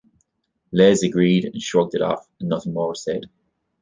[0.71, 3.29] Les agreed and shrugged it off, and nothing more was said.